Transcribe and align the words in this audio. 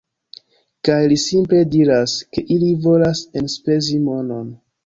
-Kaj 0.89 0.95
li 1.11 1.17
simple 1.25 1.59
diras, 1.75 2.17
ke 2.33 2.47
ili 2.57 2.73
volas 2.87 3.25
enspezi 3.43 4.03
monon 4.11 4.51